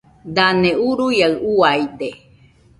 [0.35, 2.09] Dane uruaiaɨ uaide.